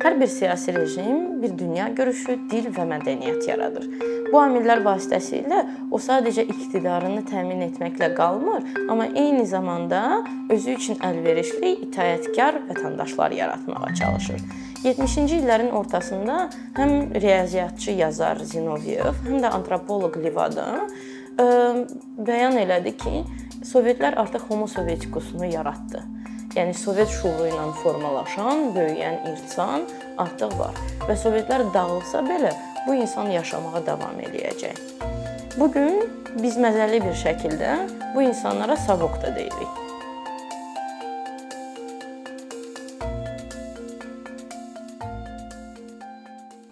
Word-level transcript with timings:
Hər 0.00 0.14
bir 0.20 0.26
siyasi 0.26 0.72
rejim 0.74 1.42
bir 1.42 1.58
dünya 1.58 1.88
görüşü, 1.92 2.38
dil 2.50 2.70
və 2.72 2.86
mədəniyyət 2.88 3.48
yaradır. 3.50 3.84
Bu 4.32 4.38
amillər 4.40 4.80
vasitəsilə 4.80 5.58
o 5.92 5.98
sadəcə 6.00 6.46
iqtidarını 6.48 7.26
təmin 7.28 7.60
etməklə 7.66 8.08
qalmır, 8.16 8.64
amma 8.88 9.10
eyni 9.10 9.44
zamanda 9.46 10.22
özü 10.48 10.76
üçün 10.78 11.00
əlverişli, 11.04 11.74
itaətkar 11.88 12.62
vətəndaşlar 12.70 13.34
yaratmağa 13.36 13.92
çalışır. 14.00 14.40
70-ci 14.86 15.42
illərin 15.42 15.68
ortasında 15.76 16.38
həm 16.78 16.94
riyaziyyatçı 17.20 17.98
yazar 18.00 18.40
Zinovyev, 18.40 19.20
həm 19.26 19.44
də 19.44 19.52
antropoloq 19.52 20.16
Livada 20.24 20.70
bəyan 21.36 22.56
elədi 22.64 22.96
ki, 23.04 23.24
Sovetlər 23.60 24.14
artıq 24.16 24.48
Homo 24.48 24.66
sovetikusunu 24.66 25.44
yaratdı. 25.44 26.00
Yəni 26.50 26.72
Sovet 26.74 27.12
şuuru 27.14 27.44
ilə 27.46 27.68
formalaşan, 27.78 28.72
böyüyən 28.74 29.20
insan 29.30 29.84
artıq 30.18 30.56
var 30.58 30.80
və 31.06 31.14
Sovetlər 31.14 31.62
dağılsa 31.74 32.24
belə 32.26 32.50
bu 32.88 32.96
insan 32.98 33.30
yaşamağa 33.30 33.84
davam 33.86 34.18
eləyəcək. 34.24 34.80
Bu 35.60 35.70
gün 35.70 36.02
biz 36.42 36.58
məzəli 36.58 36.98
bir 37.04 37.14
şəkildə 37.22 37.76
bu 38.16 38.26
insanlara 38.26 38.76
savok 38.82 39.22
da 39.22 39.30
deyirik. 39.36 39.89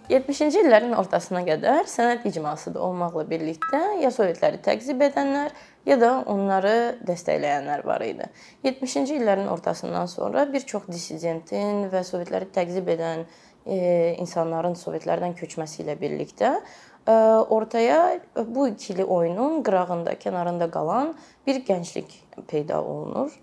70-ci 0.09 0.63
illərin 0.63 0.95
ortasına 0.97 1.43
qədər 1.45 1.85
sənət 1.85 2.23
icması 2.31 2.71
da 2.73 2.81
olmaqla 2.81 3.27
birlikdə 3.29 3.81
ya 4.01 4.09
sovetləri 4.09 4.57
təqzib 4.65 5.03
edənlər, 5.05 5.53
ya 5.85 5.99
da 6.01 6.15
onları 6.33 6.97
dəstəkləyənlər 7.05 7.85
var 7.85 8.01
idi. 8.01 8.25
70-ci 8.65 9.19
illərin 9.19 9.51
ortasından 9.53 10.09
sonra 10.09 10.47
bir 10.49 10.65
çox 10.65 10.89
dissidentin 10.89 11.85
və 11.93 12.01
sovetləri 12.07 12.49
təqzib 12.55 12.89
edən 12.95 13.27
e, 13.69 14.15
insanların 14.17 14.73
sovetlərdən 14.81 15.37
köçməsi 15.37 15.83
ilə 15.85 15.93
birlikdə 16.01 16.55
e, 16.57 17.13
ortaya 17.53 18.17
bu 18.33 18.65
ikili 18.73 19.05
oyunun 19.05 19.61
qırağında, 19.61 20.17
kənarında 20.17 20.71
qalan 20.73 21.13
bir 21.45 21.61
gənclik 21.69 22.17
peyda 22.49 22.81
olunur 22.81 23.37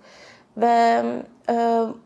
və 0.58 0.78
e, 1.46 1.56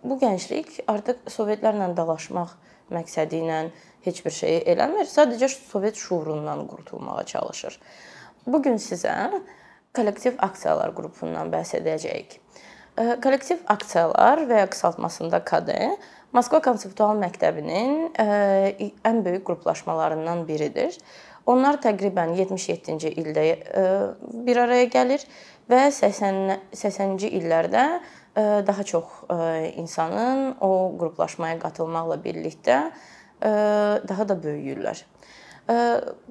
bu 0.04 0.20
gənclik 0.20 0.82
artıq 0.84 1.24
sovetlərlə 1.32 1.94
dalaşmaq 1.96 2.58
məqsədi 2.94 3.40
ilə 3.44 3.62
heç 4.04 4.20
bir 4.24 4.34
şeyi 4.34 4.60
eləmir. 4.74 5.08
Sadəcə 5.08 5.48
Sovet 5.52 5.96
şuurundan 5.96 6.66
qurtulmağa 6.70 7.24
çalışır. 7.30 7.80
Bu 8.46 8.62
gün 8.62 8.78
sizə 8.80 9.14
kollektiv 9.96 10.38
aksiyalar 10.38 10.94
qrupundan 10.96 11.50
bəhs 11.52 11.74
edəcəyik. 11.80 12.38
Kollektiv 13.22 13.60
aksiyalar 13.70 14.44
və 14.48 14.64
ya 14.64 14.70
qısaltmasında 14.70 15.44
KD 15.44 15.76
Moskva 16.32 16.60
konseptual 16.62 17.16
məktəbinin 17.18 18.12
ən 19.02 19.24
böyük 19.24 19.42
qruplaşmalarından 19.48 20.44
biridir. 20.46 20.94
Onlar 21.50 21.80
təqribən 21.82 22.36
77-ci 22.38 23.10
ildə 23.18 23.46
bir 24.46 24.60
araya 24.62 24.86
gəlir 24.92 25.24
və 25.70 25.86
80 25.94 26.74
80-ci 26.74 27.30
illərdə 27.38 27.84
daha 28.66 28.82
çox 28.86 29.04
insanın 29.80 30.56
o 30.60 30.92
qruplaşmaya 30.98 31.58
qatılmaqla 31.62 32.18
birlikdə 32.24 32.80
daha 34.08 34.28
da 34.28 34.36
böyüyürlər. 34.42 35.04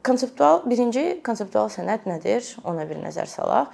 Konseptual 0.03 0.65
birinci 0.67 1.21
konseptual 1.23 1.69
sənət 1.71 2.07
nədir? 2.09 2.43
Ona 2.67 2.83
bir 2.89 2.99
nəzər 2.99 3.29
salaq. 3.31 3.71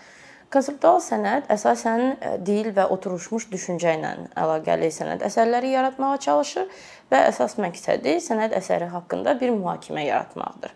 Konseptual 0.54 1.00
sənət 1.02 1.50
əsasən 1.52 2.42
dil 2.46 2.70
və 2.76 2.86
oturmuş 2.94 3.48
düşüncə 3.52 3.96
ilə 3.98 4.12
əlaqəli 4.38 4.92
sənət 4.94 5.26
əsərləri 5.26 5.74
yaratmağa 5.74 6.20
çalışır 6.28 6.70
və 7.12 7.24
əsas 7.32 7.58
məqsədi 7.60 8.20
sənət 8.24 8.54
əsəri 8.56 8.92
haqqında 8.94 9.34
bir 9.42 9.52
mühakimə 9.58 10.06
yaratmaqdır. 10.06 10.76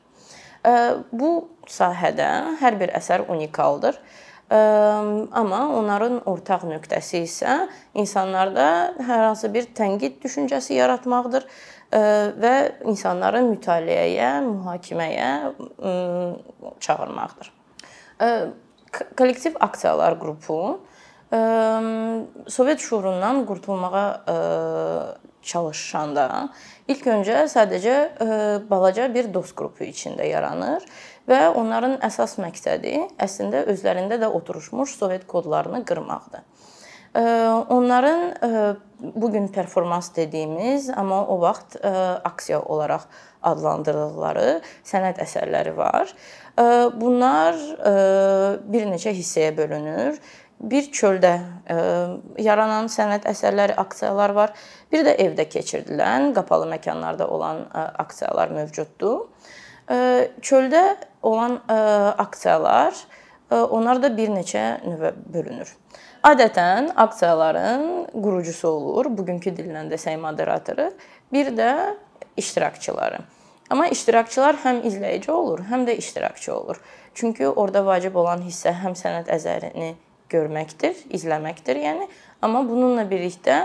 Bu 1.14 1.30
sahədə 1.70 2.58
hər 2.60 2.80
bir 2.82 2.92
əsər 2.98 3.30
unikaldır. 3.30 4.02
Amma 4.50 5.60
onların 5.78 6.24
ortaq 6.26 6.64
nöqtəsi 6.66 7.22
isə 7.28 7.68
insanlarda 7.94 8.96
hər 8.98 9.28
hansı 9.28 9.52
bir 9.54 9.68
tənqid 9.78 10.18
düşüncəsi 10.24 10.74
yaratmaqdır 10.80 11.46
və 12.42 12.54
insanları 12.90 13.44
mütaliəyə, 13.46 14.32
mühakiməyə 14.48 15.30
çağırmaqdır. 16.82 17.54
Kollektiv 19.18 19.62
aksiyalar 19.62 20.18
qrupu 20.20 20.80
Sovet 22.48 22.80
şuurundan 22.80 23.46
qurtulmağa 23.46 24.08
çalışanda 25.46 26.50
ilk 26.90 27.06
öncə 27.06 27.44
sadəcə 27.54 28.66
balaca 28.70 29.06
bir 29.14 29.30
dost 29.34 29.54
qrupu 29.58 29.86
içində 29.86 30.26
yaranır 30.26 30.84
və 31.30 31.42
onların 31.56 32.00
əsas 32.06 32.38
məqsədi 32.42 32.96
əslində 33.22 33.64
özlərində 33.70 34.18
də 34.22 34.28
oturmuş 34.34 34.98
Sovet 34.98 35.28
kodlarını 35.28 35.86
qırmaqdır. 35.86 36.44
Onların 37.70 38.36
bu 39.00 39.32
gün 39.32 39.48
performans 39.48 40.16
dediyimiz, 40.16 40.90
amma 40.90 41.24
o 41.28 41.40
vaxt 41.42 41.78
aksiya 42.24 42.60
olaraq 42.62 43.08
adlandırdıqları 43.42 44.60
sənət 44.86 45.22
əsərləri 45.24 45.74
var. 45.78 46.12
Bunlar 47.00 47.58
bir 48.70 48.86
neçə 48.92 49.16
hissəyə 49.16 49.56
bölünür. 49.58 50.20
Bir 50.60 50.90
çöldə 50.92 51.40
yaranan 52.38 52.92
sənət 52.92 53.26
əsərləri, 53.32 53.74
aksiyalar 53.80 54.36
var. 54.36 54.54
Bir 54.92 55.06
də 55.08 55.16
evdə 55.24 55.48
keçirdilən, 55.50 56.34
qapalı 56.36 56.68
məkanlarda 56.76 57.26
olan 57.32 57.64
aksiyalar 57.74 58.52
mövcuddur. 58.54 59.30
Çöldə 59.90 60.84
olan 61.26 61.60
aksiyalar 62.18 62.94
onlar 63.50 63.98
da 64.04 64.12
bir 64.18 64.30
neçə 64.30 64.64
növə 64.86 65.14
bölünür. 65.34 65.72
Adətən 66.24 66.92
aksiyaların 67.00 68.12
qurucusu 68.14 68.68
olur, 68.68 69.10
bugünkü 69.18 69.56
dillə 69.58 69.88
desək 69.90 70.20
moderatoru, 70.22 70.92
bir 71.34 71.50
də 71.58 71.96
iştirakçıları. 72.38 73.24
Amma 73.70 73.88
iştirakçılar 73.88 74.60
həm 74.64 74.84
izləyici 74.86 75.32
olur, 75.32 75.64
həm 75.72 75.88
də 75.88 75.96
iştirakçı 75.98 76.54
olur. 76.56 76.82
Çünki 77.14 77.48
orada 77.48 77.86
vacib 77.86 78.16
olan 78.16 78.42
hissə 78.46 78.76
həm 78.84 78.94
sənət 78.98 79.32
əsərini 79.34 79.94
görməkdir, 80.30 81.08
izləməkdir, 81.10 81.82
yəni. 81.82 82.10
Amma 82.42 82.62
bununla 82.68 83.06
birlikdə 83.10 83.64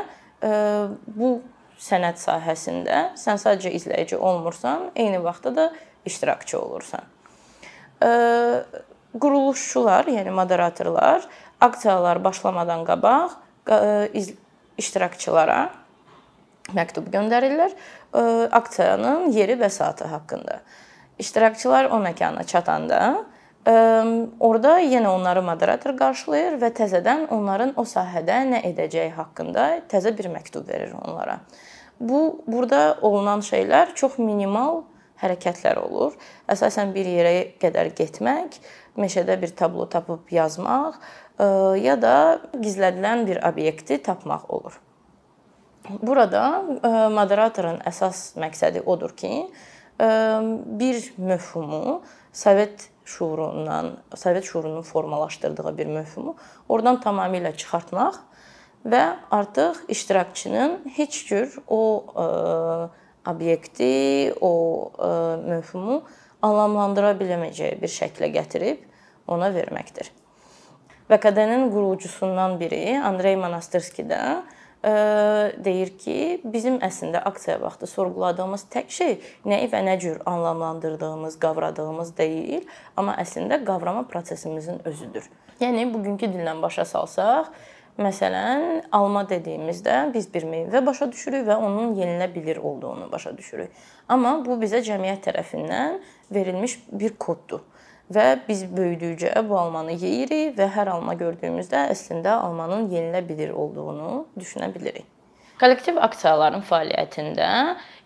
bu 1.07 1.41
sənət 1.81 2.21
sahəsində 2.23 3.11
sən 3.21 3.41
sadəcə 3.41 3.75
izləyici 3.77 4.17
olmursan, 4.17 4.93
eyni 4.97 5.21
vaxtda 5.25 5.57
da 5.57 5.73
iştirakçı 6.05 6.61
olursan. 6.61 7.01
Quruluşçular, 9.21 10.05
yəni 10.11 10.31
moderatorlar 10.31 11.23
aksiyalar 11.61 12.25
başlamadan 12.25 12.85
qabaq 12.85 13.31
iştirakçılara 14.79 15.71
məktub 16.75 17.07
göndərirlər 17.13 17.73
aksiyanın 18.53 19.31
yeri 19.33 19.55
və 19.61 19.71
saatı 19.71 20.05
haqqında. 20.05 20.61
İştirakçılar 21.19 21.85
o 21.95 22.01
məkana 22.03 22.45
çatanda 22.45 23.25
orada 24.41 24.81
yenə 24.81 25.09
onları 25.09 25.43
moderator 25.43 25.95
qarşılayır 25.97 26.59
və 26.61 26.73
təzədən 26.77 27.29
onların 27.33 27.73
o 27.81 27.85
sahədə 27.89 28.43
nə 28.51 28.61
edəcəyi 28.73 29.13
haqqında 29.15 29.87
təzə 29.89 30.13
bir 30.19 30.29
məktub 30.33 30.69
verir 30.69 30.93
onlara. 30.99 31.39
Bu 32.01 32.43
burada 32.47 32.99
olunan 33.01 33.41
şeylər 33.41 33.95
çox 33.95 34.19
minimal 34.19 34.83
hərəkətlər 35.23 35.79
olur. 35.83 36.15
Əsasən 36.51 36.95
bir 36.95 37.07
yerə 37.09 37.35
qədər 37.63 37.93
getmək, 37.99 38.59
meşədə 38.99 39.37
bir 39.41 39.55
tablo 39.57 39.87
tapıb 39.91 40.33
yazmaq, 40.35 40.99
ya 41.83 41.95
da 42.01 42.17
gizlədilən 42.55 43.25
bir 43.27 43.43
obyekti 43.47 43.99
tapmaq 44.03 44.51
olur. 44.55 44.81
Burada 46.01 46.63
moderatorun 47.13 47.83
əsas 47.85 48.35
məqsədi 48.41 48.85
odur 48.87 49.13
ki, 49.17 49.47
bir 50.01 51.13
mövhumu 51.19 52.03
Sovet 52.35 52.89
şuurundan, 53.05 53.97
Sovet 54.17 54.45
şuurunun 54.45 54.83
formalaşdırdığı 54.83 55.79
bir 55.79 55.87
mövhumu 55.87 56.37
oradan 56.69 56.97
tamamilə 56.99 57.53
çıxartmaq 57.57 58.17
və 58.87 59.03
artıq 59.31 59.85
iştirakçının 59.89 60.81
heç 60.97 61.21
cür 61.29 61.59
o 61.69 62.91
obyekti, 63.31 64.35
o 64.41 64.53
mövhumu 65.45 66.03
anlamlandıra 66.45 67.15
bilməyəcəyi 67.21 67.81
bir 67.81 67.93
şəklə 67.93 68.31
gətirib 68.35 68.85
ona 69.31 69.51
verməkdir. 69.55 70.11
VKD-nin 71.11 71.71
qurucusundan 71.73 72.59
biri 72.61 72.99
Andrey 73.05 73.37
Monastirski 73.37 74.07
də 74.09 74.21
e, 74.85 74.93
deyir 75.65 75.93
ki, 76.01 76.17
bizim 76.45 76.79
əslində 76.85 77.21
aksiya 77.29 77.59
vaxtı 77.61 77.89
sorğuladığımız 77.93 78.65
tək 78.73 78.93
şey 78.99 79.19
nəyi 79.45 79.69
və 79.73 79.83
nə 79.85 79.99
cür 80.01 80.23
anlamlandırdığımız, 80.29 81.37
qavradığımız 81.45 82.15
deyil, 82.17 82.65
amma 82.97 83.19
əslində 83.21 83.61
qavrama 83.69 84.07
prosesimizin 84.09 84.81
özüdür. 84.89 85.29
Yəni 85.61 85.87
bugünkü 85.93 86.33
dillə 86.33 86.57
başa 86.63 86.89
salsaq, 86.89 87.53
Məsələn, 87.95 88.89
alma 88.91 89.21
dediyimizdə 89.31 90.09
biz 90.15 90.27
bir 90.35 90.43
meyvə 90.51 90.81
başa 90.83 91.07
düşürük 91.13 91.45
və 91.47 91.55
onun 91.63 91.93
yenilə 91.95 92.27
bilir 92.35 92.57
olduğunu 92.57 93.07
başa 93.13 93.37
düşürük. 93.37 93.71
Amma 94.09 94.33
bu 94.43 94.57
bizə 94.59 94.81
cəmiyyət 94.83 95.29
tərəfindən 95.29 96.01
verilmiş 96.35 96.75
bir 96.91 97.15
koddur. 97.23 97.63
Və 98.11 98.41
biz 98.49 98.65
böyüdükcə 98.67 99.31
bu 99.49 99.59
almanı 99.61 99.95
yeyirik 99.95 100.59
və 100.59 100.67
hər 100.75 100.91
alma 100.91 101.15
gördüyümüzdə 101.23 101.87
əslində 101.95 102.35
almanın 102.43 102.91
yenilə 102.91 103.23
bilir 103.29 103.55
olduğunu 103.55 104.27
düşünə 104.43 104.73
bilirik. 104.75 105.07
Kollektiv 105.61 106.03
aksiyaların 106.03 106.67
fəaliyyətində 106.67 107.49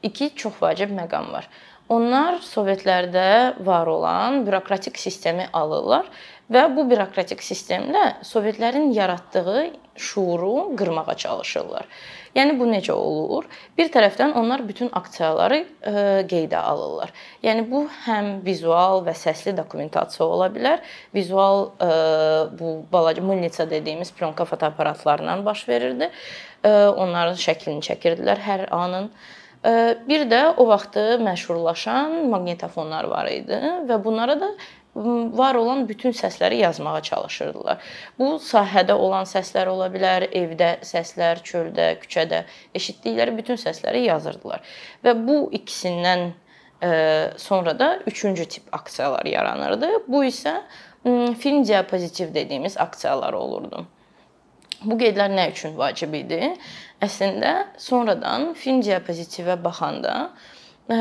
iki 0.04 0.34
çox 0.36 0.60
vacib 0.60 0.92
məqam 0.92 1.32
var. 1.32 1.48
Onlar 1.88 2.42
Sovetlərdə 2.44 3.64
var 3.64 3.88
olan 3.88 4.42
bürokratik 4.46 4.98
sistemi 5.00 5.46
alırlar 5.52 6.04
və 6.52 6.64
bu 6.76 6.84
bürokratik 6.88 7.42
sistemlə 7.44 8.22
Sovetlərin 8.24 8.90
yaratdığı 8.96 9.68
şuuru 9.98 10.76
qırmağa 10.78 11.14
çalışırlar. 11.16 11.86
Yəni 12.36 12.54
bu 12.58 12.68
necə 12.70 12.94
olur? 12.94 13.46
Bir 13.78 13.88
tərəfdən 13.92 14.34
onlar 14.38 14.62
bütün 14.68 14.90
aksiyaları 14.94 15.58
e, 15.58 15.92
qeydə 16.30 16.60
alırlar. 16.60 17.10
Yəni 17.42 17.64
bu 17.70 17.82
həm 18.04 18.30
vizual 18.46 19.02
və 19.06 19.14
səsli 19.18 19.56
dokumentasiya 19.56 20.26
ola 20.26 20.46
bilər. 20.54 20.84
Vizual 21.14 21.70
e, 21.82 21.90
bu 22.60 22.76
balaca 22.92 23.24
mulnitsa 23.24 23.66
dediyimiz 23.70 24.12
plyonka 24.12 24.44
fotoaparatlarla 24.44 25.40
baş 25.44 25.68
verirdi. 25.68 26.10
E, 26.62 26.70
onların 26.70 27.40
şəklini 27.40 27.84
çəkirdilər 27.90 28.46
hər 28.46 28.68
anın. 28.70 29.10
Bir 30.06 30.22
də 30.30 30.52
o 30.62 30.68
vaxtı 30.68 31.16
məşhurlaşan 31.18 32.12
maqnitofonlar 32.30 33.08
var 33.10 33.26
idi 33.26 33.56
və 33.88 33.96
bunlara 34.04 34.36
da 34.38 34.52
var 35.38 35.54
olan 35.54 35.84
bütün 35.88 36.12
səsləri 36.16 36.60
yazmağa 36.62 37.00
çalışırdılar. 37.02 37.78
Bu 38.18 38.34
sahədə 38.42 38.92
olan 38.92 39.28
səslər 39.28 39.70
ola 39.70 39.86
bilər, 39.92 40.28
evdə 40.32 40.78
səslər, 40.86 41.42
çöldə, 41.46 41.92
küçədə 42.02 42.44
eşitdikləri 42.74 43.36
bütün 43.36 43.60
səsləri 43.60 44.06
yazırdılar. 44.08 44.64
Və 45.04 45.14
bu 45.28 45.40
ikisindən 45.52 46.30
sonra 47.36 47.78
da 47.78 47.98
üçüncü 48.06 48.44
tip 48.44 48.62
aksiyalar 48.72 49.26
yaranırdı. 49.26 49.88
Bu 50.08 50.24
isə 50.24 50.60
film 51.38 51.64
diapozitiv 51.66 52.34
dediyimiz 52.34 52.78
aksiyalar 52.78 53.32
olurdu. 53.32 53.86
Bu 54.84 54.94
qeydlər 54.94 55.32
nə 55.34 55.48
üçün 55.50 55.74
vacib 55.78 56.14
idi? 56.14 56.52
Əslində 57.02 57.54
sonradan 57.82 58.52
film 58.54 58.78
diapozitivə 58.86 59.56
baxanda 59.62 60.30
e, 60.86 60.98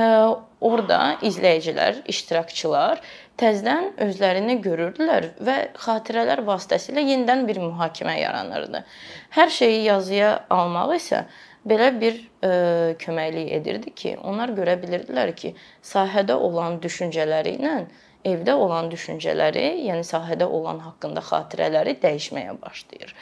orada 0.62 1.18
izləyicilər, 1.22 2.02
iştirakçılar 2.10 3.02
təzədən 3.38 3.92
özlərini 4.08 4.58
görürdülər 4.66 5.32
və 5.44 5.58
xatirələr 5.84 6.42
vasitəsilə 6.48 7.04
yenidən 7.06 7.46
bir 7.50 7.60
mühakimə 7.62 8.18
yaranırdı. 8.20 8.84
Hər 9.38 9.54
şeyi 9.60 9.84
yazıya 9.86 10.32
almaq 10.54 10.96
isə 10.98 11.24
belə 11.68 11.92
bir 12.02 12.18
e, 12.18 12.52
köməklik 13.04 13.54
edirdi 13.60 13.94
ki, 14.02 14.18
onlar 14.24 14.56
görə 14.58 14.78
bilirdilər 14.82 15.34
ki, 15.38 15.54
sahədə 15.86 16.38
olan 16.50 16.82
düşüncələri 16.84 17.58
ilə 17.60 17.78
evdə 18.28 18.56
olan 18.58 18.90
düşüncələri, 18.92 19.68
yəni 19.88 20.06
sahədə 20.08 20.48
olan 20.60 20.82
haqqında 20.84 21.24
xatirələri 21.30 21.98
dəyişməyə 22.02 22.58
başlayır. 22.62 23.14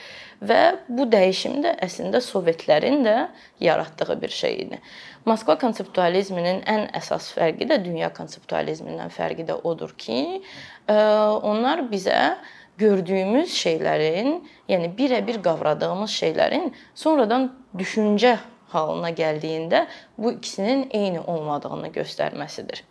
Və 0.44 0.80
bu 0.90 1.06
dəyişim 1.12 1.62
də 1.64 1.76
əslində 1.86 2.20
Sovetlərin 2.22 3.06
də 3.06 3.16
yaratdığı 3.64 4.22
bir 4.22 4.30
şey 4.30 4.58
idi. 4.66 4.80
Moskva 5.26 5.56
konseptualizminin 5.62 6.62
ən 6.70 6.90
əsas 6.98 7.32
fərqi 7.38 7.68
də 7.70 7.80
dünya 7.86 8.12
konseptualizmindən 8.14 9.14
fərqi 9.16 9.48
də 9.48 9.56
odur 9.64 9.96
ki, 9.98 10.42
onlar 10.88 11.86
bizə 11.92 12.36
gördüyümüz 12.78 13.54
şeylərin, 13.56 14.42
yəni 14.68 14.92
birə-bir 14.98 15.40
qavradığımız 15.44 16.12
şeylərin 16.12 16.74
sonradan 16.94 17.48
düşüncə 17.78 18.36
halına 18.76 19.14
gəldiyində 19.16 19.86
bu 20.18 20.34
ikisinin 20.36 20.90
eyni 20.92 21.22
olmadığını 21.24 21.94
göstərməsidir. 21.96 22.84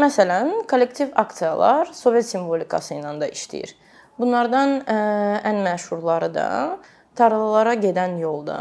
Məsələn, 0.00 0.64
kollektiv 0.70 1.12
aksiyalar 1.20 1.90
Sovet 1.92 2.24
simvolikası 2.24 2.94
ilə 2.96 3.12
də 3.20 3.28
işləyir. 3.34 3.74
Bunlardan 4.20 4.82
ə, 4.84 4.96
ən 5.48 5.62
məşhurları 5.64 6.28
da 6.34 6.48
tarlalara 7.16 7.72
gedən 7.80 8.18
yolda 8.20 8.58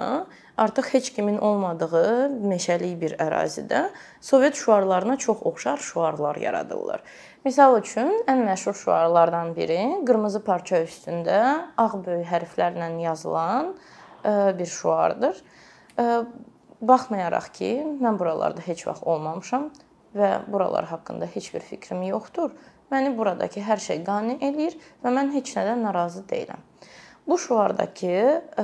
artıq 0.59 0.93
heç 0.93 1.09
kimin 1.15 1.35
olmadığı 1.43 2.29
meşəlik 2.47 2.93
bir 3.01 3.15
ərazidə 3.19 3.89
Sovet 4.23 4.55
şüarlarına 4.55 5.17
çox 5.19 5.41
oxşar 5.51 5.83
şüarlar 5.83 6.39
yaradırlar. 6.39 7.03
Misal 7.43 7.75
üçün, 7.81 8.13
ən 8.31 8.45
məşhur 8.47 8.77
şüarlardan 8.85 9.51
biri 9.55 9.81
qırmızı 10.07 10.43
parça 10.47 10.79
üstündə 10.85 11.41
ağ 11.75 11.91
böyük 12.05 12.27
hərflərlə 12.31 12.89
yazılan 13.01 13.73
bir 14.59 14.71
şüardır. 14.79 15.43
Baxmayaraq 16.81 17.51
ki, 17.59 17.75
mən 17.99 18.19
buralarda 18.19 18.63
heç 18.63 18.87
vaxt 18.87 19.03
olmamışam, 19.03 19.69
və 20.15 20.29
buralar 20.47 20.87
haqqında 20.89 21.27
heç 21.35 21.53
bir 21.53 21.59
fikrim 21.59 22.03
yoxdur. 22.03 22.51
Məni 22.89 23.11
buradakı 23.17 23.61
hər 23.65 23.81
şey 23.83 24.01
qane 24.07 24.39
eləyir 24.41 24.77
və 25.03 25.13
mən 25.13 25.33
heç 25.35 25.53
nədən 25.57 25.83
narazı 25.85 26.23
deyiləm. 26.29 26.63
Bu 27.29 27.37
şüardakı 27.37 28.15
ə, 28.57 28.63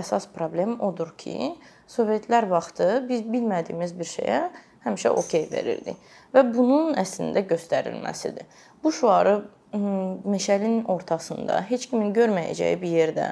əsas 0.00 0.26
problem 0.34 0.80
odur 0.82 1.12
ki, 1.18 1.54
Sovetlər 1.90 2.46
vaxtı 2.50 3.04
biz 3.08 3.22
bilmədiyimiz 3.26 3.94
bir 3.98 4.06
şeyə 4.06 4.40
həmişə 4.84 5.10
okey 5.22 5.48
verirdik 5.52 5.96
və 6.34 6.44
bunun 6.54 6.94
əslində 6.98 7.42
göstərilməsidir. 7.46 8.46
Bu 8.82 8.92
şüarı 8.94 9.40
meşənin 9.72 10.84
ortasında, 10.90 11.60
heç 11.68 11.86
kimin 11.90 12.10
görməyəcəyi 12.14 12.78
bir 12.80 12.94
yerdə 12.94 13.26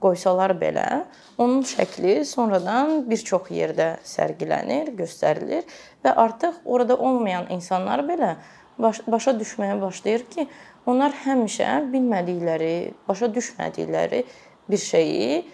qoysalar 0.00 0.54
belə, 0.60 1.04
onun 1.38 1.60
şəkli 1.68 2.24
sonradan 2.24 3.02
bir 3.08 3.20
çox 3.24 3.50
yerdə 3.52 3.98
sərgilənir, 4.04 4.94
göstərilir 4.96 5.68
və 6.04 6.14
artıq 6.24 6.62
orada 6.64 6.96
olmayan 6.96 7.50
insanlar 7.52 8.04
belə 8.08 8.36
baş, 8.78 9.02
başa 9.06 9.34
düşməyə 9.38 9.78
başlayır 9.80 10.26
ki, 10.30 10.46
onlar 10.86 11.14
həmişə 11.24 11.70
bilmədikləri, 11.92 12.94
başa 13.08 13.30
düşmədikləri 13.34 14.24
bir 14.70 14.82
şeyi 14.82 15.30
e, 15.40 15.44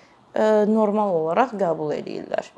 normal 0.70 1.14
olaraq 1.20 1.54
qəbul 1.60 1.94
edirlər. 1.98 2.50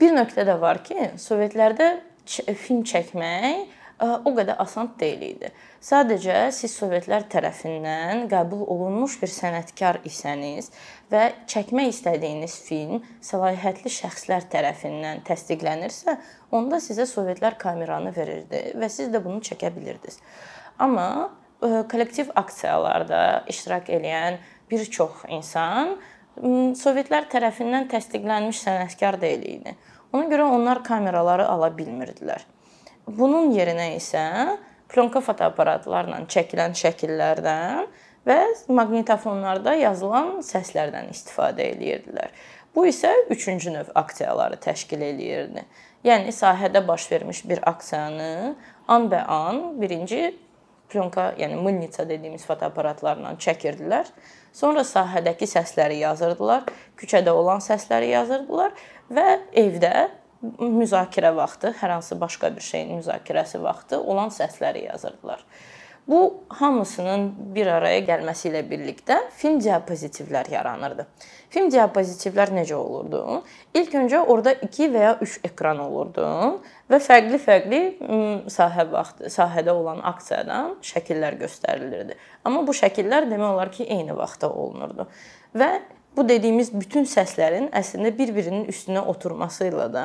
Bir 0.00 0.14
nöqtə 0.14 0.44
də 0.46 0.58
var 0.60 0.82
ki, 0.86 1.12
Sovetlərdə 1.18 1.90
film 2.28 2.84
çəkmək 2.86 3.77
o 3.98 4.30
qədər 4.34 4.58
asan 4.62 4.92
deyil 4.98 5.22
idi. 5.32 5.48
Sadəcə 5.82 6.48
siz 6.54 6.74
Sovetlər 6.78 7.24
tərəfindən 7.32 8.26
qəbul 8.30 8.62
olunmuş 8.70 9.16
bir 9.22 9.30
sənətkar 9.32 10.00
isəniz 10.06 10.70
və 11.10 11.24
çəkmək 11.50 11.90
istədiyiniz 11.94 12.54
film 12.68 13.02
səlahiyyətli 13.26 13.90
şəxslər 13.90 14.46
tərəfindən 14.52 15.24
təsdiqlənirsə, 15.26 16.14
onda 16.54 16.78
sizə 16.84 17.08
Sovetlər 17.10 17.58
kameranı 17.58 18.14
verirdi 18.14 18.62
və 18.78 18.90
siz 18.92 19.10
də 19.10 19.22
bunu 19.24 19.42
çəkə 19.42 19.72
bilirdiniz. 19.74 20.20
Amma 20.78 21.30
kollektiv 21.60 22.30
aksiyalarda 22.38 23.44
iştirak 23.50 23.90
edən 23.90 24.38
bir 24.70 24.84
çox 24.84 25.24
insan 25.28 25.96
Sovetlər 26.78 27.26
tərəfindən 27.32 27.88
təsdiqlənmiş 27.90 28.60
sənətkar 28.62 29.18
deyil 29.18 29.42
idi. 29.56 29.74
Ona 30.14 30.30
görə 30.30 30.46
onlar 30.54 30.84
kameraları 30.86 31.48
ala 31.50 31.72
bilmirdilər. 31.74 32.46
Bunun 33.08 33.54
yerinə 33.56 33.94
isə 33.96 34.22
plyonka 34.92 35.22
fotoaparatlarla 35.24 36.18
çəkilən 36.28 36.74
şəkillərdən 36.76 37.86
və 38.28 38.36
maqnitofonlarda 38.76 39.72
yazılan 39.80 40.42
səslərdən 40.44 41.08
istifadə 41.14 41.70
eləyirdilər. 41.72 42.34
Bu 42.76 42.84
isə 42.90 43.14
üçüncü 43.32 43.72
növ 43.72 43.88
aksiyaları 43.96 44.58
təşkil 44.60 45.06
eləyirdi. 45.06 45.64
Yəni 46.04 46.34
sahədə 46.36 46.84
baş 46.88 47.08
vermiş 47.12 47.40
bir 47.48 47.64
aksiyanı 47.70 48.54
anbə-an 48.92 49.80
birinci 49.80 50.36
plyonka, 50.92 51.32
yəni 51.40 51.56
mulnitsa 51.56 52.04
dediyimiz 52.08 52.44
fotoaparatlarla 52.48 53.34
çəkirdilər. 53.40 54.06
Sonra 54.52 54.84
sahədəki 54.84 55.48
səsləri 55.48 56.02
yazırdılar, 56.04 56.68
küçədə 57.00 57.32
olan 57.32 57.64
səsləri 57.64 58.12
yazırdılar 58.12 58.76
və 59.08 59.28
evdə 59.64 60.08
müzakirə 60.42 61.32
vaxtı, 61.36 61.72
hər 61.80 61.96
hansı 61.96 62.20
başqa 62.20 62.52
bir 62.56 62.62
şeyin 62.62 62.98
müzakirəsi 63.00 63.62
vaxtı 63.62 64.00
olan 64.00 64.30
səsləri 64.34 64.84
yazırdılar. 64.86 65.44
Bu 66.08 66.44
hamısının 66.48 67.34
bir 67.54 67.66
araya 67.68 68.00
gəlməsi 68.00 68.46
ilə 68.48 68.62
birlikdə 68.64 69.18
film 69.36 69.58
diapozitivlər 69.60 70.48
yaranırdı. 70.48 71.04
Film 71.52 71.68
diapozitivlər 71.68 72.54
necə 72.56 72.78
olurdu? 72.78 73.42
İlk 73.76 73.92
öncə 74.00 74.22
orada 74.24 74.54
2 74.64 74.88
və 74.94 75.02
ya 75.02 75.10
3 75.20 75.34
ekran 75.50 75.82
olurdu 75.84 76.24
və 76.88 77.02
fərqli-fərqli 77.04 77.82
sahə 78.48 78.88
vaxtı, 78.88 79.28
sahədə 79.34 79.76
olan 79.76 80.00
aksiyadan 80.14 80.78
şəkillər 80.80 81.36
göstərilirdi. 81.44 82.16
Amma 82.44 82.64
bu 82.64 82.72
şəkillər 82.72 83.28
demək 83.28 83.50
olar 83.50 83.72
ki, 83.76 83.84
eyni 83.84 84.16
vaxtda 84.16 84.48
olunurdu. 84.48 85.10
Və 85.60 85.74
Bu 86.18 86.24
dediyimiz 86.26 86.72
bütün 86.74 87.04
səslərin 87.06 87.68
əslində 87.78 88.10
bir-birinin 88.18 88.64
üstünə 88.66 89.04
oturması 89.06 89.68
ilə 89.68 89.84
də 89.94 90.04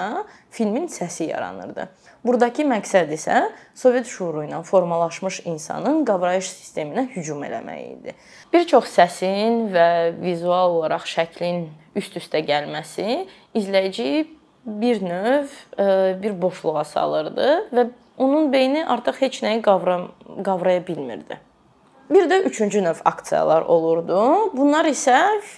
filmin 0.54 0.84
səsi 0.86 1.26
yaranırdı. 1.32 1.88
Buradakı 2.22 2.62
məqsəd 2.70 3.10
isə 3.16 3.40
Sovet 3.74 4.06
şüuru 4.06 4.44
ilə 4.46 4.60
formalaşmış 4.68 5.40
insanın 5.50 6.04
qavrayış 6.06 6.52
sisteminə 6.54 7.08
hücum 7.16 7.42
eləmək 7.48 7.80
idi. 7.96 8.14
Bir 8.54 8.68
çox 8.70 8.92
səsin 8.94 9.72
və 9.74 9.88
vizual 10.20 10.76
olaraq 10.76 11.08
şəklin 11.10 11.64
üst-üstə 11.98 12.44
gəlməsi 12.46 13.24
izləyiciyi 13.58 14.28
bir 14.68 15.02
növ 15.02 15.50
e, 15.80 15.88
bir 16.22 16.38
boşluğa 16.42 16.84
salırdı 16.92 17.50
və 17.74 17.88
onun 18.22 18.54
beyni 18.54 18.86
artıq 18.86 19.18
heç 19.26 19.42
nəyi 19.48 19.66
qavra 19.66 19.98
qavraya 20.46 20.86
bilmirdi. 20.88 21.42
Bir 22.14 22.28
də 22.30 22.42
üçüncü 22.42 22.84
növ 22.84 22.96
aksiyalar 23.06 23.62
olurdu. 23.62 24.18
Bunlar 24.54 24.86
isə 24.86 25.16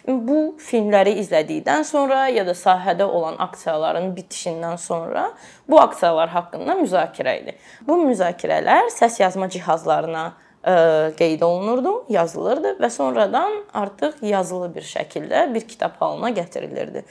bu 0.08 0.56
filmləri 0.62 1.18
izlədikdən 1.20 1.84
sonra 1.84 2.28
ya 2.32 2.46
da 2.48 2.54
sahədə 2.56 3.04
olan 3.04 3.36
aksiyaların 3.44 4.14
bitişindən 4.16 4.78
sonra 4.80 5.26
bu 5.70 5.82
aksiyalar 5.82 6.30
haqqında 6.30 6.78
müzakirə 6.80 7.34
idi. 7.42 7.56
Bu 7.88 7.98
müzakirələr 8.06 8.88
səs 8.94 9.20
yazma 9.20 9.50
cihazlarına 9.50 10.24
ə, 10.30 10.76
e, 10.76 10.78
qeyd 11.20 11.44
olunurdu, 11.44 11.96
yazılırdı 12.10 12.78
və 12.80 12.90
sonradan 13.00 13.60
artıq 13.74 14.24
yazılı 14.24 14.72
bir 14.78 14.88
şəkildə 14.94 15.44
bir 15.58 15.68
kitab 15.68 16.00
halına 16.00 16.32
gətirilirdi. 16.40 17.04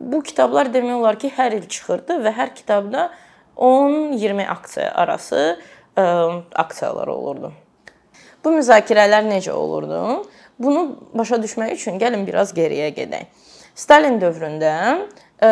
Bu 0.00 0.22
kitablar 0.22 0.72
demək 0.72 1.02
olar 1.02 1.20
ki, 1.20 1.34
hər 1.36 1.58
il 1.58 1.68
çıxırdı 1.68 2.22
və 2.24 2.32
hər 2.40 2.54
kitabda 2.54 3.10
10-20 3.56 4.48
aksiya 4.56 4.90
arası 5.04 5.44
ə, 5.44 5.54
e, 6.00 6.08
aksiyalar 6.64 7.12
olurdu. 7.18 7.52
Bu 8.46 8.52
müzakirələr 8.54 9.24
necə 9.26 9.50
olurdu? 9.50 10.00
Bunu 10.62 10.82
başa 11.18 11.40
düşmək 11.42 11.72
üçün 11.74 11.96
gəlin 11.98 12.22
biraz 12.28 12.52
geriyə 12.54 12.92
gedək. 12.94 13.24
Stalin 13.74 14.20
dövründə 14.22 14.74
e, 15.42 15.48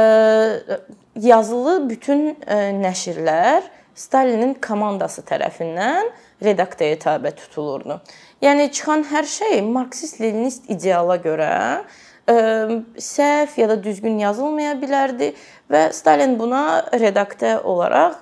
yazılı 1.18 1.74
bütün 1.88 2.28
e, 2.46 2.58
nəşrlər 2.78 3.66
Stalinin 3.98 4.54
komandası 4.62 5.24
tərəfindən 5.26 6.12
redaksiyaya 6.42 7.00
tabe 7.02 7.34
tutulurdu. 7.34 7.98
Yəni 8.42 8.70
çıxan 8.70 9.02
hər 9.10 9.26
şey 9.26 9.58
marksist-leninist 9.74 10.70
ideala 10.70 11.18
görə 11.18 11.50
səhv 12.26 13.60
ya 13.60 13.68
da 13.68 13.76
düzgün 13.84 14.18
yazılmaya 14.18 14.72
bilərdi 14.80 15.34
və 15.70 15.92
Stalin 15.92 16.38
buna 16.38 16.84
redaksiya 16.92 17.58
olaraq 17.68 18.14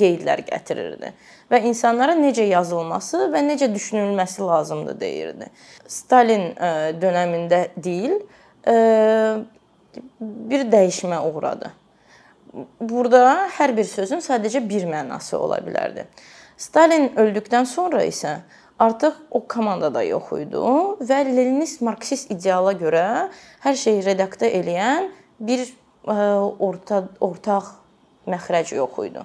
qeydlər 0.00 0.40
gətirirdi 0.46 1.12
və 1.50 1.60
insanlara 1.68 2.14
necə 2.16 2.46
yazılması 2.48 3.28
və 3.32 3.42
necə 3.44 3.68
düşünülməsi 3.74 4.40
lazımdır 4.40 5.00
deyirdi. 5.00 5.50
Stalin 5.86 6.54
dövründə 7.02 7.66
dil 7.82 8.16
bir 10.20 10.64
dəyişmə 10.72 11.20
uğradı. 11.28 11.72
Burada 12.80 13.48
hər 13.58 13.76
bir 13.76 13.84
sözün 13.84 14.24
sadəcə 14.24 14.62
bir 14.68 14.88
mənası 14.88 15.36
ola 15.36 15.60
bilərdi. 15.64 16.06
Stalin 16.56 17.12
öldükdən 17.16 17.64
sonra 17.68 18.02
isə 18.04 18.40
artıq 18.80 19.14
o 19.30 19.42
komandada 19.46 20.02
yox 20.02 20.32
idi 20.40 20.64
və 21.10 21.20
Leninist 21.28 21.82
marksist 21.84 22.32
ideala 22.32 22.72
görə 22.80 23.04
hər 23.64 23.76
şeyi 23.76 24.02
redaktə 24.06 24.48
eləyən 24.60 25.10
bir 25.40 25.66
e, 25.66 26.16
orta 26.66 27.04
ortaq 27.20 27.68
məxrəc 28.30 28.74
yox 28.78 28.98
idi. 29.10 29.24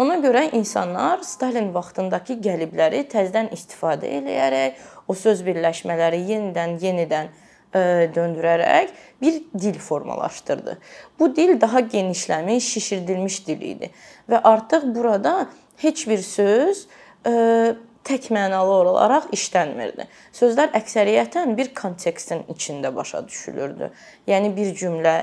Ona 0.00 0.16
görə 0.24 0.48
insanlar 0.56 1.22
Stalin 1.22 1.70
vaxtındakı 1.74 2.40
gəlibləri 2.42 3.04
təzədən 3.12 3.52
istifadə 3.54 4.08
eləyərək 4.18 4.80
o 5.06 5.14
söz 5.14 5.44
birləşmələri 5.46 6.24
yenidən 6.32 6.78
yenidən 6.82 7.30
e, 7.30 8.10
döndürərək 8.16 8.90
bir 9.22 9.40
dil 9.60 9.78
formalaşdırdı. 9.78 10.78
Bu 11.20 11.36
dil 11.36 11.60
daha 11.60 11.80
genişləmiş, 11.80 12.72
şişirdilmiş 12.72 13.46
dil 13.46 13.62
idi 13.74 13.92
və 14.30 14.40
artıq 14.42 14.88
burada 14.96 15.46
heç 15.84 16.08
bir 16.08 16.18
söz 16.18 16.86
e, 17.26 17.74
tək 18.04 18.30
mənalı 18.34 18.74
olaraq 18.90 19.30
işlənmirdi. 19.34 20.06
Sözlər 20.36 20.74
əksəriyyətən 20.80 21.56
bir 21.58 21.72
kontekstin 21.74 22.44
içində 22.52 22.94
başa 22.94 23.24
düşülürdü. 23.28 23.90
Yəni 24.28 24.52
bir 24.56 24.74
cümlə 24.78 25.16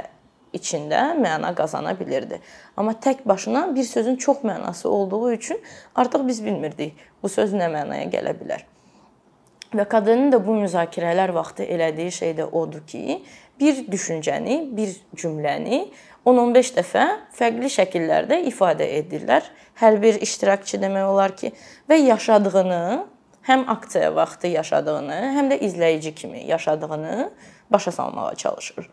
içində 0.53 1.11
məna 1.19 1.53
qazana 1.55 1.93
bilirdi. 1.99 2.41
Amma 2.77 2.93
tək 2.93 3.25
başına 3.25 3.75
bir 3.75 3.83
sözün 3.83 4.15
çox 4.15 4.43
mənası 4.43 4.87
olduğu 4.87 5.31
üçün 5.31 5.61
artıq 5.95 6.27
biz 6.27 6.45
bilmirdik 6.45 6.97
bu 7.23 7.29
söz 7.29 7.53
nə 7.53 7.69
mənaya 7.71 8.09
gələ 8.11 8.35
bilər. 8.39 8.65
Və 9.71 9.85
qadının 9.87 10.33
da 10.33 10.39
bu 10.43 10.57
müzakirələr 10.65 11.31
vaxtı 11.31 11.63
elədiyi 11.63 12.11
şey 12.11 12.33
də 12.41 12.49
odur 12.51 12.81
ki, 12.87 13.21
bir 13.59 13.85
düşüncəni, 13.87 14.57
bir 14.75 14.97
cümləni 15.15 15.85
10-15 16.25 16.75
dəfə 16.75 17.05
fərqli 17.33 17.69
şəkillərdə 17.73 18.37
ifadə 18.51 18.85
edirlər. 18.99 19.45
Hər 19.81 19.97
bir 20.03 20.19
iştirakçı 20.21 20.77
demək 20.81 21.07
olar 21.09 21.33
ki, 21.37 21.49
və 21.89 21.97
yaşadığını, 21.97 22.81
həm 23.47 23.63
aksiya 23.73 24.11
vaxtı 24.13 24.51
yaşadığını, 24.53 25.17
həm 25.37 25.49
də 25.49 25.57
izləyici 25.65 26.13
kimi 26.15 26.43
yaşadığını 26.45 27.31
başa 27.73 27.91
salmağa 27.91 28.35
çalışır. 28.43 28.89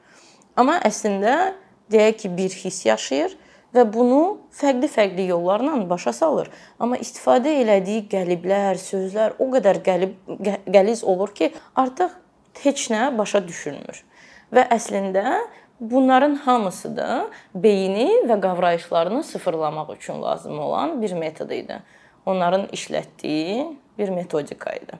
Amma 0.57 0.79
əslində 0.89 1.53
deyək 1.93 2.17
ki, 2.23 2.33
bir 2.39 2.57
hiss 2.63 2.87
yaşayır 2.89 3.37
və 3.77 3.85
bunu 3.93 4.39
fərqli-fərqli 4.57 5.29
yollarla 5.29 5.77
başa 5.91 6.15
salır. 6.17 6.49
Amma 6.81 6.97
istifadə 6.97 7.53
elədiyi 7.61 8.07
qəliblər, 8.09 8.81
sözlər 8.81 9.37
o 9.39 9.51
qədər 9.53 9.83
qəlib 9.85 10.17
qəliz 10.65 11.05
olur 11.05 11.37
ki, 11.37 11.53
artıq 11.77 12.17
heç 12.65 12.89
nə 12.95 13.11
başa 13.19 13.45
düşülmür. 13.45 14.01
Və 14.49 14.65
əslində 14.73 15.43
bunların 15.81 16.35
hamısı 16.35 16.97
da 16.97 17.27
beyni 17.55 18.09
və 18.29 18.41
qavrayışlarını 18.41 19.23
sıfırlamaq 19.23 19.95
üçün 19.97 20.23
lazım 20.23 20.59
olan 20.61 21.03
bir 21.03 21.13
metod 21.13 21.51
idi. 21.51 21.79
Onların 22.27 22.67
işlətdiyi 22.67 23.77
bir 23.99 24.09
metodika 24.09 24.73
idi. 24.73 24.99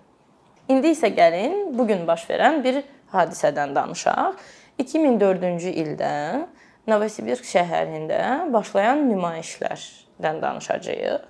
İndi 0.69 0.95
isə 0.95 1.09
gəlin 1.15 1.79
bu 1.79 1.87
gün 1.87 2.07
baş 2.07 2.25
verən 2.31 2.63
bir 2.65 2.83
hadisədən 3.13 3.75
danışaq. 3.75 4.35
2004-cü 4.79 5.75
ildə 5.83 6.47
Novosibirsk 6.89 7.45
şəhərində 7.45 8.53
başlayan 8.53 9.03
nümayişlərdən 9.11 10.43
danışacağıq. 10.43 11.25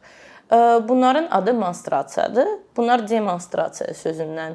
Bunların 0.89 1.29
adı 1.31 1.55
monstrasiyadır. 1.55 2.49
Bunlar 2.77 3.09
demonstrasiya 3.09 3.91
sözündən 3.91 4.55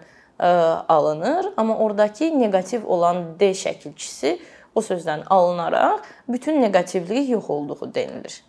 alınır, 0.90 1.54
amma 1.58 1.78
oradakı 1.78 2.40
neqativ 2.40 2.88
olan 2.88 3.40
D 3.40 3.52
şəkilçisi 3.52 4.38
o 4.76 4.82
sözdən 4.82 5.26
alınaraq 5.30 6.04
bütün 6.28 6.62
neqativlik 6.62 7.30
yox 7.30 7.50
olduğu 7.50 7.94
denilir. 7.94 8.42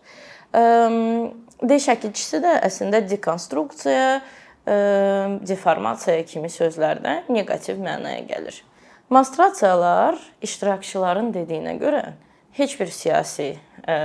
D 1.65 1.79
şəkilçisi 1.81 2.41
də 2.45 2.59
əslində 2.67 3.01
dekonstruksiya, 3.09 4.21
deformasiya 5.45 6.25
kimi 6.29 6.51
sözlərdə 6.53 7.25
neqativ 7.29 7.81
mənaya 7.83 8.23
gəlir. 8.29 8.63
Monstrasiyalar 9.13 10.17
iştirakçıların 10.43 11.33
dediyinə 11.35 11.75
görə 11.81 12.05
heç 12.57 12.79
bir 12.81 12.89
siyasi 12.95 13.51
ə, 13.85 13.97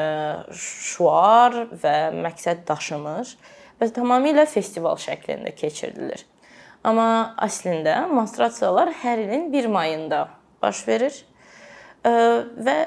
şüar 0.51 1.55
və 1.71 1.95
məqsəd 2.25 2.65
daşımır 2.67 3.31
və 3.79 3.89
tamamilə 3.95 4.45
festival 4.49 4.99
şəklində 4.99 5.53
keçirilir. 5.55 6.25
Amma 6.83 7.35
əslində 7.45 8.01
monstrasiyalar 8.11 8.91
hər 9.03 9.23
ilin 9.23 9.49
1 9.53 9.71
mayında 9.71 10.27
baş 10.61 10.88
verir 10.88 11.23
və 12.03 12.77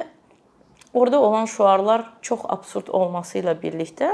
orada 0.94 1.20
olan 1.20 1.44
şüarlar 1.46 2.04
çox 2.22 2.44
absurd 2.48 2.88
olması 2.88 3.38
ilə 3.42 3.54
birlikdə 3.60 4.10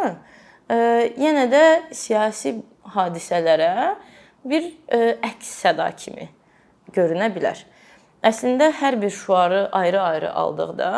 ə, 0.68 0.78
yenə 1.18 1.46
də 1.50 1.64
siyasi 1.94 2.56
hadisələrə 2.94 3.94
bir 4.48 4.70
ə, 4.90 5.18
əks 5.30 5.52
səda 5.64 5.90
kimi 5.96 6.28
görünə 6.94 7.30
bilər. 7.34 7.60
Əslində 8.24 8.72
hər 8.80 8.98
bir 9.00 9.10
şüarı 9.14 9.68
ayrı-ayrı 9.72 10.32
aldıqda 10.32 10.90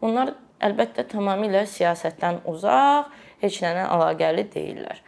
onlar 0.00 0.34
əlbəttə 0.62 1.04
tamamilə 1.10 1.64
siyasətdən 1.68 2.42
uzaq, 2.48 3.10
heç 3.42 3.58
nəylə 3.64 3.88
əlaqəli 3.90 4.46
deyillər. 4.52 5.02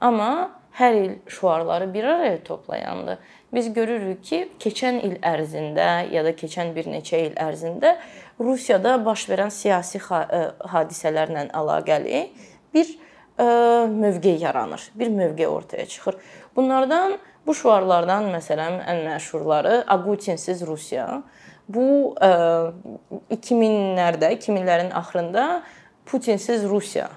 Amma 0.00 0.30
hər 0.78 0.94
il 0.94 1.14
şüarları 1.26 1.94
bir 1.94 2.04
araya 2.04 2.44
toplayanda 2.44 3.18
biz 3.52 3.72
görürük 3.74 4.22
ki, 4.24 4.38
keçən 4.62 5.00
il 5.02 5.16
ərzində 5.26 6.06
ya 6.12 6.22
da 6.24 6.30
keçən 6.30 6.74
bir 6.74 6.86
neçə 6.86 7.18
il 7.26 7.34
ərzində 7.34 7.96
Rusiyada 8.40 8.94
baş 9.04 9.26
verən 9.28 9.50
siyasi 9.50 9.98
e, 9.98 10.42
hadisələrlə 10.74 11.48
əlaqəli 11.50 12.28
bir 12.74 12.94
e, 13.38 13.44
mövqe 13.90 14.38
yaranır, 14.40 14.90
bir 14.94 15.08
mövqe 15.08 15.48
ortaya 15.48 15.86
çıxır. 15.86 16.14
Bunlardan 16.56 17.18
Bu 17.46 17.54
şüarlardan 17.56 18.26
məsələn 18.34 18.82
ən 18.84 18.98
məşhurları 19.06 19.84
Agutinsiz 19.88 20.66
Rusiya. 20.66 21.22
Bu 21.70 22.14
2000-lərdə, 22.20 24.32
2000-lərin 24.36 24.92
axırında 24.94 25.62
Putinsiz 26.06 26.64
Rusiya 26.68 27.10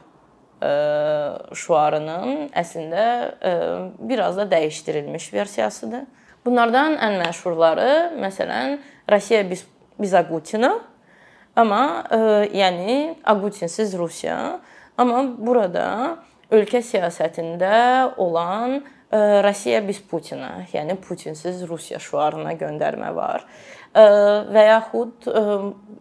şüarının 1.60 2.50
əslində 2.56 3.06
biraz 4.00 4.38
da 4.38 4.46
dəyişdirilmiş 4.52 5.34
versiyasıdır. 5.34 6.06
Bunlardan 6.46 6.98
ən 7.00 7.22
məşhurları 7.22 7.92
məsələn 8.20 8.78
Rusiya 9.12 9.44
biz 9.48 10.14
Agutina, 10.18 10.74
amma 11.56 11.84
ə, 12.04 12.18
yəni 12.52 13.16
Agutinsiz 13.24 13.94
Rusiya, 13.96 14.60
amma 15.00 15.22
burada 15.38 15.86
ölkə 16.52 16.82
siyasətində 16.84 18.18
olan 18.20 18.82
ə, 18.82 19.44
Rusiya 19.46 19.80
biz 19.88 20.02
Putina, 20.10 20.66
yəni 20.74 20.98
Putinsiz 21.00 21.64
Rusiya 21.70 22.02
şüarına 22.04 22.58
göndərmə 22.60 23.14
var. 23.16 23.48
Və 23.94 24.64
yaxud 24.66 25.28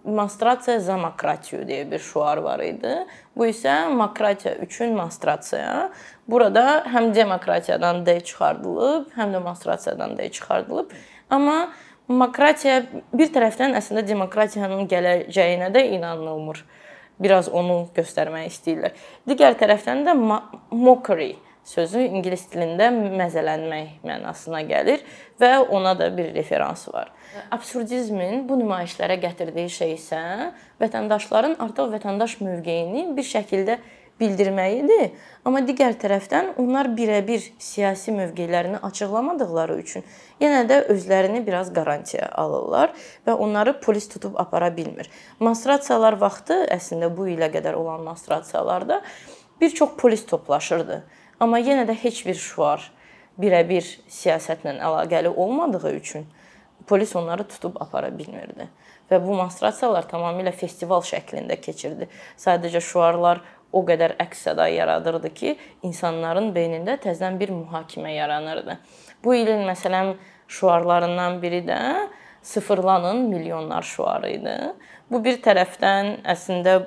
monstrasiya 0.02 0.78
za 0.80 0.96
demokratiya 0.96 1.66
deyə 1.68 1.84
bir 1.90 2.00
şüar 2.00 2.40
var 2.40 2.62
idi. 2.64 2.94
Bu 3.36 3.46
isə 3.50 3.74
demokratiya 3.90 4.54
üçün 4.64 4.96
monstrasiya. 4.96 5.90
Burada 6.28 6.84
həm 6.88 7.12
demokratiyadan 7.14 8.06
D 8.06 8.20
çıxardılıb, 8.20 9.12
həm 9.16 9.36
də 9.36 9.42
monstrasiyadan 9.44 10.16
D 10.18 10.30
çıxardılıb. 10.30 10.90
Amma 11.30 11.68
demokratiya 12.08 12.82
bir 13.12 13.28
tərəfdən 13.34 13.76
əslində 13.76 14.06
demokratiyanın 14.08 14.88
gələcəyinə 14.88 15.68
də 15.74 15.84
inanılmır. 15.98 16.64
Biraz 17.20 17.48
onu 17.52 17.90
göstərmək 17.94 18.48
istəyirlər. 18.48 18.96
Digər 19.28 19.54
tərəfdən 19.60 20.06
də 20.08 20.16
mockery 20.16 21.34
sözü 21.68 22.02
ingilis 22.08 22.44
dilində 22.52 22.90
məzələnmək 22.90 24.02
mənasına 24.06 24.62
gəlir 24.66 25.02
və 25.40 25.54
ona 25.70 25.94
da 25.98 26.10
bir 26.16 26.32
referans 26.34 26.88
var. 26.92 27.12
Absurdizmin 27.54 28.46
bu 28.48 28.58
nümayişlərə 28.60 29.18
gətirdiyi 29.22 29.70
şey 29.70 29.96
isə 29.96 30.22
vətəndaşların 30.82 31.58
artıq 31.62 31.92
vətəndaş 31.96 32.40
mövqeyini 32.42 33.08
bir 33.16 33.28
şəkildə 33.28 33.78
bildirməyidir. 34.20 35.12
Amma 35.46 35.62
digər 35.66 35.96
tərəfdən 35.98 36.52
onlar 36.60 36.90
birəbir 36.96 37.44
siyasi 37.62 38.12
mövqelərini 38.14 38.78
açıqlamadıkları 38.86 39.78
üçün 39.82 40.04
yenə 40.42 40.62
də 40.68 40.82
özlərini 40.92 41.42
biraz 41.46 41.72
qarantiya 41.74 42.28
alırlar 42.38 42.92
və 43.26 43.34
onları 43.34 43.78
polis 43.80 44.08
tutub 44.12 44.38
apara 44.40 44.70
bilmir. 44.76 45.10
Monstrasiyalar 45.40 46.18
vaxtı 46.20 46.62
əslində 46.76 47.10
bu 47.16 47.26
ilə 47.32 47.50
qədər 47.54 47.78
olan 47.78 48.04
monstrasiyalarda 48.06 49.02
bir 49.60 49.70
çox 49.70 49.96
polis 49.98 50.26
toplaşırdı. 50.26 51.02
Amma 51.42 51.58
yenə 51.58 51.82
də 51.88 51.96
heç 51.98 52.20
bir 52.26 52.38
şüar 52.38 52.84
birəbir 53.40 53.82
siyasətlə 54.12 54.76
əlaqəli 54.78 55.32
olmadığı 55.34 55.90
üçün 55.96 56.28
polis 56.86 57.16
onları 57.16 57.46
tutub 57.48 57.80
apara 57.82 58.12
bilmirdi. 58.18 58.68
Və 59.10 59.18
bu 59.24 59.34
monstrasiyalar 59.34 60.06
tamamilə 60.10 60.52
festival 60.54 61.02
şəklində 61.06 61.58
keçirdi. 61.60 62.06
Sadəcə 62.38 62.80
şüarlar 62.84 63.42
o 63.72 63.82
qədər 63.88 64.14
əks-səda 64.22 64.68
yaradırdı 64.70 65.32
ki, 65.34 65.56
insanların 65.82 66.52
beynində 66.54 66.98
təzədən 67.02 67.38
bir 67.40 67.50
mühakimə 67.56 68.14
yaranırdı. 68.14 68.78
Bu 69.24 69.34
ilin 69.34 69.66
məsələn 69.66 70.14
şüarlarından 70.48 71.42
biri 71.42 71.62
də 71.66 71.78
sıfırlanın 72.42 73.28
milyonlar 73.28 73.82
şüarı 73.82 74.30
idi. 74.30 74.56
Bu 75.10 75.24
bir 75.24 75.40
tərəfdən 75.42 76.20
əslində 76.28 76.78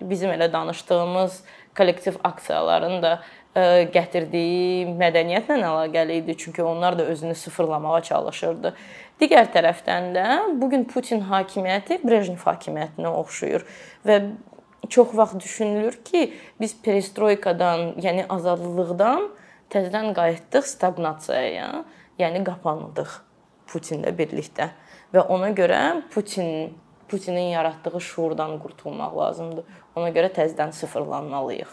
bizim 0.00 0.30
elə 0.30 0.52
danışdığımız 0.52 1.42
kollektiv 1.76 2.20
aksiyaların 2.24 3.02
da 3.02 3.12
gətirdiyi 3.92 4.84
mədəniyyətlə 5.00 5.56
əlaqəli 5.64 6.18
idi, 6.20 6.36
çünki 6.36 6.62
onlar 6.62 6.98
da 6.98 7.06
özünü 7.08 7.34
sıfırlamağa 7.34 8.02
çalışırdı. 8.04 8.74
Digər 9.20 9.48
tərəfdən 9.54 10.10
də 10.12 10.26
bu 10.60 10.68
gün 10.70 10.84
Putin 10.84 11.22
hakimiyyəti 11.30 12.02
Brejnev 12.04 12.42
hakimiyyətinə 12.44 13.12
oxşuyur 13.22 13.64
və 14.06 14.20
çox 14.92 15.16
vaxt 15.16 15.40
düşünülür 15.40 15.96
ki, 16.04 16.34
biz 16.60 16.76
perestroykadan, 16.82 17.94
yəni 18.04 18.26
azadlıqdan 18.28 19.30
təzədən 19.72 20.12
qayıtdıq 20.14 20.68
staqnasiyaya, 20.76 21.84
yəni 22.20 22.44
qapanırdıq 22.44 23.22
Putinlə 23.66 24.12
birlikdə 24.14 24.68
və 25.14 25.24
ona 25.32 25.48
görə 25.56 26.02
Putin 26.12 26.76
Putinin 27.08 27.54
yaratdığı 27.54 28.00
şuurdan 28.00 28.58
qurtulmaq 28.58 29.16
lazımdır. 29.16 29.64
Ona 29.96 30.12
görə 30.12 30.28
təzədən 30.36 30.74
sıfırlanmalıyıq. 30.76 31.70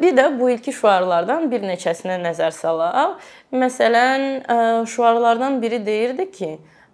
Bir 0.00 0.16
də 0.16 0.26
bu 0.40 0.50
ilki 0.52 0.72
şüarlardan 0.76 1.50
bir 1.52 1.62
neçəsinə 1.64 2.18
nəzər 2.20 2.52
salaq. 2.52 3.16
Məsələn, 3.52 4.44
şüarlardan 4.88 5.60
biri 5.62 5.80
deyirdi 5.86 6.30
ki, 6.30 6.50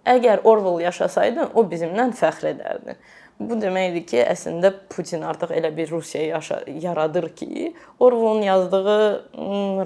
əgər 0.07 0.43
Orwell 0.43 0.83
yaşasaydı, 0.83 1.49
o 1.55 1.63
bizimlə 1.67 2.09
fəxr 2.15 2.49
edərdi. 2.53 2.95
Bu 3.39 3.57
deməkdir 3.59 4.05
ki, 4.07 4.19
əslində 4.23 4.71
Putin 4.91 5.23
artıq 5.27 5.51
elə 5.57 5.71
bir 5.75 5.91
Rusiya 5.91 6.39
yaradır 6.67 7.29
ki, 7.35 7.73
Orwellun 7.99 8.41
yazdığı 8.41 9.29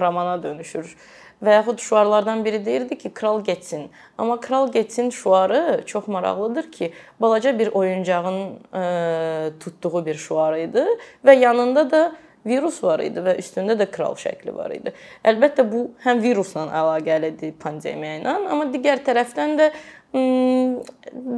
romana 0.00 0.42
dönüşür. 0.42 0.96
Və 1.44 1.58
yaxud 1.60 1.78
şüarlardan 1.78 2.44
biri 2.44 2.64
deyirdi 2.64 2.98
ki, 2.98 3.12
kral 3.14 3.44
getsin. 3.44 3.88
Amma 4.18 4.40
kral 4.40 4.72
getsin 4.72 5.10
şüarı 5.10 5.82
çox 5.86 6.08
maraqlıdır 6.08 6.70
ki, 6.72 6.92
balaca 7.20 7.58
bir 7.58 7.68
oyuncağın 7.68 8.40
ə, 8.72 9.52
tutduğu 9.60 10.06
bir 10.06 10.18
şüar 10.18 10.56
idi 10.58 10.86
və 11.24 11.38
yanında 11.38 11.90
da 11.90 12.02
virus 12.46 12.80
var 12.82 13.02
idi 13.04 13.22
və 13.22 13.36
üstündə 13.38 13.76
də 13.78 13.86
kral 13.90 14.16
şəkli 14.18 14.54
var 14.56 14.72
idi. 14.74 14.92
Əlbəttə 15.26 15.66
bu 15.70 15.84
həm 16.04 16.22
virusla 16.22 16.68
əlaqəlidir 16.80 17.54
pandemiya 17.60 18.20
ilə, 18.20 18.34
amma 18.50 18.68
digər 18.72 19.02
tərəfdən 19.06 19.56
də 19.60 19.70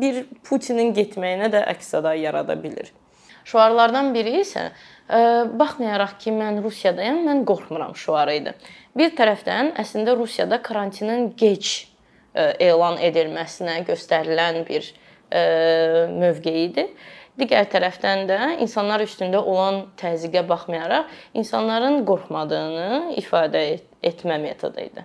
bir 0.00 0.24
Putinin 0.46 0.94
getməyinə 0.94 1.50
də 1.52 1.64
əks-səda 1.74 2.14
yarada 2.20 2.56
bilər. 2.60 2.90
Şüarlardan 3.44 4.14
biri 4.14 4.40
isə 4.42 4.70
baxmayaraq 5.60 6.18
ki, 6.22 6.32
mən 6.36 6.60
Rusiyadayam, 6.64 7.22
mən 7.26 7.44
qorxmuram 7.48 7.94
şüarı 7.98 8.36
idi. 8.40 8.54
Bir 8.96 9.14
tərəfdən 9.18 9.74
əslində 9.80 10.16
Rusiyada 10.18 10.60
karantinin 10.62 11.32
gec 11.38 11.86
elan 12.34 13.00
edilməsinə 13.02 13.80
göstərilən 13.88 14.62
bir 14.68 14.92
mövqeyi 16.20 16.68
idi. 16.70 16.86
Digər 17.40 17.66
tərəfdən 17.72 18.26
də 18.28 18.38
insanlar 18.60 19.00
üstündə 19.02 19.40
olan 19.40 19.84
təzyiqə 20.00 20.42
baxmayaraq 20.48 21.10
insanların 21.40 22.02
qorxmadığını 22.06 23.16
ifadə 23.22 23.62
etmə 24.04 24.36
metodu 24.42 24.82
idi. 24.84 25.04